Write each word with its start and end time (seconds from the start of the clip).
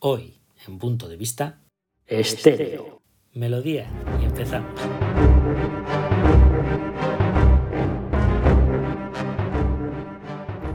Hoy, 0.00 0.34
en 0.68 0.78
punto 0.78 1.08
de 1.08 1.16
vista, 1.16 1.60
Estéreo. 2.06 3.02
melodía 3.34 3.90
y 4.22 4.26
empezamos. 4.26 4.80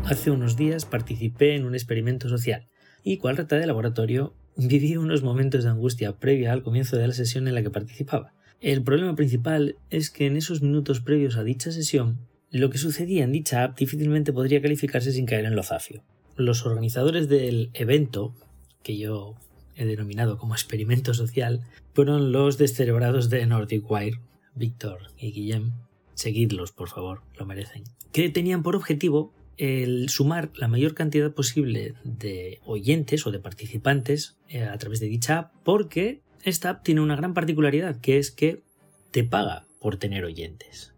Hace 0.04 0.30
unos 0.30 0.58
días 0.58 0.84
participé 0.84 1.56
en 1.56 1.64
un 1.64 1.74
experimento 1.74 2.28
social 2.28 2.68
y 3.02 3.16
cual 3.16 3.38
rata 3.38 3.56
de 3.56 3.66
laboratorio 3.66 4.34
viví 4.58 4.98
unos 4.98 5.24
momentos 5.24 5.64
de 5.64 5.70
angustia 5.70 6.18
previa 6.18 6.52
al 6.52 6.62
comienzo 6.62 6.98
de 6.98 7.08
la 7.08 7.14
sesión 7.14 7.48
en 7.48 7.56
la 7.56 7.64
que 7.64 7.70
participaba. 7.70 8.34
El 8.60 8.84
problema 8.84 9.16
principal 9.16 9.78
es 9.90 10.10
que 10.10 10.26
en 10.26 10.36
esos 10.36 10.62
minutos 10.62 11.00
previos 11.00 11.38
a 11.38 11.46
dicha 11.46 11.72
sesión, 11.72 12.28
lo 12.52 12.70
que 12.70 12.78
sucedía 12.78 13.24
en 13.24 13.32
dicha 13.32 13.64
app 13.64 13.78
difícilmente 13.78 14.34
podría 14.34 14.62
calificarse 14.62 15.14
sin 15.14 15.26
caer 15.26 15.46
en 15.46 15.56
lo 15.56 15.64
zafio. 15.64 16.04
Los 16.36 16.66
organizadores 16.66 17.30
del 17.30 17.70
evento, 17.74 18.36
que 18.84 18.98
yo 18.98 19.36
he 19.76 19.86
denominado 19.86 20.38
como 20.38 20.54
experimento 20.54 21.14
social, 21.14 21.62
fueron 21.94 22.32
los 22.32 22.58
descerebrados 22.58 23.30
de 23.30 23.46
Nordic 23.46 23.90
Wire, 23.90 24.20
Víctor 24.56 25.12
y 25.18 25.32
Guillem. 25.32 25.72
Seguidlos, 26.14 26.72
por 26.72 26.90
favor, 26.90 27.22
lo 27.38 27.46
merecen. 27.46 27.84
Que 28.12 28.30
tenían 28.30 28.62
por 28.62 28.76
objetivo 28.76 29.34
el 29.58 30.10
sumar 30.10 30.52
la 30.56 30.68
mayor 30.68 30.94
cantidad 30.94 31.32
posible 31.32 31.96
de 32.04 32.60
oyentes 32.66 33.26
o 33.26 33.32
de 33.32 33.40
participantes 33.40 34.38
eh, 34.50 34.64
a 34.64 34.78
través 34.78 35.00
de 35.00 35.08
dicha 35.08 35.38
app, 35.40 35.54
porque 35.64 36.22
esta 36.44 36.70
app 36.70 36.84
tiene 36.84 37.02
una 37.02 37.16
gran 37.16 37.34
particularidad, 37.34 38.00
que 38.02 38.18
es 38.18 38.32
que 38.32 38.64
te 39.12 39.24
paga 39.24 39.66
por 39.80 39.98
tener 39.98 40.26
oyentes. 40.26 40.94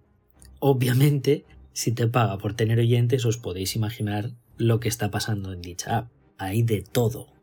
Obviamente, 0.60 1.46
si 1.74 1.92
te 1.92 2.08
paga 2.08 2.38
por 2.38 2.54
tener 2.54 2.80
oyentes, 2.80 3.26
os 3.26 3.38
podéis 3.38 3.76
imaginar 3.76 4.32
lo 4.58 4.80
que 4.80 4.90
está 4.90 5.12
pasando 5.12 5.52
en 5.52 5.62
dicha 5.62 5.98
app. 5.98 6.12
Hay 6.38 6.64
de 6.64 6.82
todo. 6.82 7.35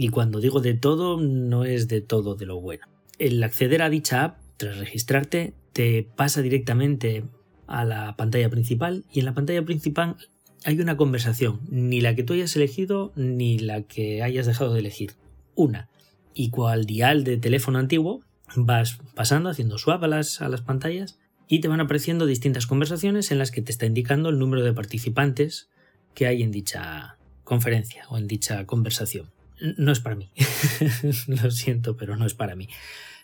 Y 0.00 0.10
cuando 0.10 0.40
digo 0.40 0.60
de 0.60 0.74
todo, 0.74 1.20
no 1.20 1.64
es 1.64 1.88
de 1.88 2.00
todo 2.00 2.36
de 2.36 2.46
lo 2.46 2.60
bueno. 2.60 2.86
El 3.18 3.42
acceder 3.42 3.82
a 3.82 3.90
dicha 3.90 4.22
app, 4.22 4.38
tras 4.56 4.78
registrarte, 4.78 5.54
te 5.72 6.08
pasa 6.14 6.40
directamente 6.40 7.24
a 7.66 7.84
la 7.84 8.14
pantalla 8.14 8.48
principal 8.48 9.04
y 9.12 9.18
en 9.18 9.24
la 9.24 9.34
pantalla 9.34 9.64
principal 9.64 10.16
hay 10.64 10.80
una 10.80 10.96
conversación, 10.96 11.60
ni 11.68 12.00
la 12.00 12.14
que 12.14 12.22
tú 12.22 12.34
hayas 12.34 12.54
elegido 12.54 13.12
ni 13.16 13.58
la 13.58 13.82
que 13.82 14.22
hayas 14.22 14.46
dejado 14.46 14.72
de 14.72 14.78
elegir. 14.78 15.14
Una. 15.56 15.88
Y 16.32 16.50
cual 16.50 16.86
dial 16.86 17.24
de 17.24 17.36
teléfono 17.36 17.80
antiguo, 17.80 18.22
vas 18.54 18.98
pasando, 19.16 19.50
haciendo 19.50 19.78
swap 19.78 20.04
a 20.04 20.08
las, 20.08 20.40
a 20.40 20.48
las 20.48 20.62
pantallas 20.62 21.18
y 21.48 21.58
te 21.58 21.66
van 21.66 21.80
apareciendo 21.80 22.24
distintas 22.24 22.68
conversaciones 22.68 23.32
en 23.32 23.38
las 23.38 23.50
que 23.50 23.62
te 23.62 23.72
está 23.72 23.86
indicando 23.86 24.28
el 24.28 24.38
número 24.38 24.62
de 24.62 24.72
participantes 24.72 25.70
que 26.14 26.28
hay 26.28 26.44
en 26.44 26.52
dicha 26.52 27.18
conferencia 27.42 28.04
o 28.10 28.16
en 28.16 28.28
dicha 28.28 28.64
conversación. 28.64 29.36
No 29.60 29.92
es 29.92 30.00
para 30.00 30.16
mí. 30.16 30.30
Lo 31.26 31.50
siento, 31.50 31.96
pero 31.96 32.16
no 32.16 32.26
es 32.26 32.34
para 32.34 32.56
mí. 32.56 32.68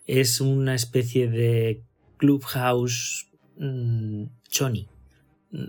Es 0.06 0.41
una 0.41 0.74
especie 0.74 1.28
de 1.28 1.82
clubhouse 2.16 3.28
mmm, 3.56 4.24
choni. 4.48 4.88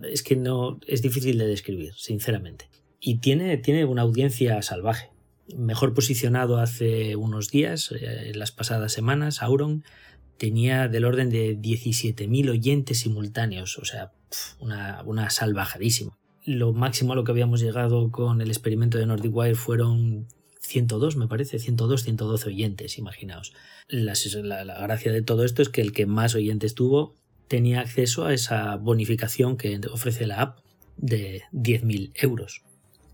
Es 0.04 0.24
que 0.24 0.36
no 0.36 0.80
es 0.88 1.02
difícil 1.02 1.38
de 1.38 1.48
describir, 1.48 1.94
sinceramente. 1.96 2.70
Y 3.00 3.20
tiene, 3.20 3.58
tiene 3.58 3.86
una 3.86 4.02
audiencia 4.02 4.62
salvaje. 4.62 5.12
Mejor 5.56 5.94
posicionado 5.94 6.58
hace 6.58 7.16
unos 7.16 7.52
días, 7.52 7.92
eh, 7.92 8.32
en 8.32 8.40
las 8.40 8.52
pasadas 8.52 8.94
semanas, 8.94 9.44
Auron 9.44 9.84
tenía 10.38 10.88
del 10.88 11.06
orden 11.06 11.30
de 11.30 11.58
17.000 11.58 12.50
oyentes 12.50 13.00
simultáneos, 13.00 13.78
o 13.78 13.86
sea, 13.86 14.12
una, 14.60 15.04
una 15.06 15.30
salvajadísima. 15.30 16.18
Lo 16.44 16.74
máximo 16.74 17.14
a 17.14 17.16
lo 17.16 17.24
que 17.24 17.32
habíamos 17.32 17.62
llegado 17.62 18.12
con 18.12 18.42
el 18.42 18.50
experimento 18.50 18.98
de 18.98 19.06
Nordic 19.06 19.36
Wire 19.36 19.56
fueron 19.56 20.28
102, 20.68 21.16
me 21.16 21.28
parece, 21.28 21.60
102, 21.60 22.04
112 22.04 22.50
oyentes, 22.50 22.98
imaginaos. 22.98 23.54
La, 23.88 24.14
la, 24.64 24.80
gracia 24.80 25.12
de 25.12 25.22
todo 25.22 25.46
esto 25.46 25.62
es 25.62 25.70
que 25.70 25.82
el 25.82 25.92
que 25.94 26.06
más 26.06 26.36
oyentes 26.36 26.76
tuvo 26.76 27.16
tenía 27.48 27.82
acceso 27.82 28.26
a 28.26 28.34
esa 28.34 28.76
bonificación 28.76 29.58
que 29.58 29.80
ofrece 29.92 30.26
la 30.26 30.42
app 30.42 30.60
de 30.98 31.44
10.000 31.54 32.12
euros. 32.16 32.64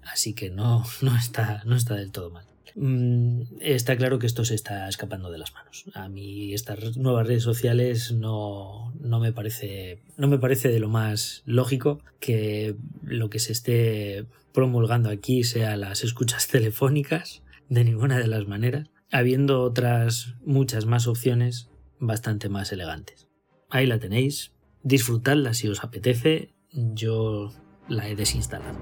Así 0.04 0.34
que 0.34 0.50
no, 0.50 0.86
no, 1.02 1.18
está, 1.18 1.64
no 1.66 1.76
está 1.76 1.96
del 1.96 2.12
todo 2.12 2.30
mal. 2.30 2.51
Mm, 2.76 3.42
está 3.60 3.96
claro 3.98 4.20
que 4.20 4.28
esto 4.28 4.46
se 4.46 4.56
está 4.56 4.88
escapando 4.88 5.32
de 5.32 5.38
las 5.38 5.54
manos. 5.54 5.86
A 5.94 6.10
mí 6.10 6.54
estas 6.54 6.98
nuevas 6.98 7.28
redes 7.28 7.44
sociales 7.44 8.12
no, 8.12 8.94
no, 9.00 9.20
me 9.20 9.34
parece, 9.34 10.00
no 10.18 10.28
me 10.28 10.40
parece 10.40 10.70
de 10.70 10.80
lo 10.80 10.90
más 10.90 11.44
lógico 11.46 12.00
que 12.20 12.76
lo 13.04 13.30
que 13.30 13.40
se 13.40 13.52
esté 13.52 14.26
promulgando 14.54 15.10
aquí 15.10 15.44
sea 15.44 15.78
las 15.78 16.04
escuchas 16.04 16.48
telefónicas 16.52 17.44
de 17.70 17.84
ninguna 17.84 18.20
de 18.20 18.28
las 18.28 18.48
maneras, 18.48 18.90
habiendo 19.12 19.62
otras 19.62 20.36
muchas 20.44 20.86
más 20.86 21.08
opciones 21.08 21.70
bastante 22.00 22.50
más 22.50 22.72
elegantes. 22.72 23.28
Ahí 23.70 23.86
la 23.86 24.00
tenéis, 24.00 24.52
disfrutadla 24.84 25.54
si 25.54 25.70
os 25.70 25.84
apetece, 25.84 26.54
yo 26.72 27.54
la 27.88 28.10
he 28.10 28.16
desinstalado. 28.16 28.80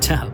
Chao. 0.00 0.30